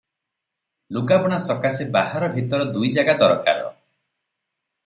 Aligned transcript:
ଲୁଗାବୁଣା 0.97 1.37
ସକାଶେ 1.49 1.87
ବାହାର 1.97 2.31
ଭିତର 2.39 2.67
ଦୁଇ 2.79 2.93
ଜାଗା 2.99 3.19
ଦରକାର। 3.23 3.63